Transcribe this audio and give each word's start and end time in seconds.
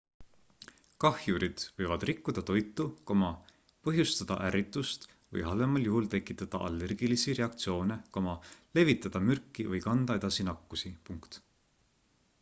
kahjurid 1.03 1.63
võivad 1.81 2.03
rikkuda 2.09 2.43
toitu 2.49 2.85
põhjustada 3.89 4.37
ärritust 4.47 5.05
või 5.37 5.45
halvemal 5.49 5.85
juhul 5.89 6.07
tekitada 6.15 6.61
allergilisi 6.69 7.35
reaktsioone 7.41 7.99
levitada 8.79 9.21
mürki 9.29 9.67
või 9.75 9.83
kanda 9.89 10.17
edasi 10.23 10.47
nakkusi 10.51 10.93